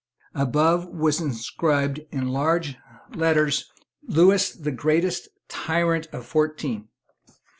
Above 0.33 0.87
was 0.87 1.21
inscribed, 1.21 1.99
in 2.11 2.27
large 2.27 2.75
letters, 3.13 3.71
"Lewis 4.07 4.51
the 4.51 4.71
greatest 4.71 5.27
tyrant 5.47 6.07
of 6.11 6.25
fourteen." 6.25 6.87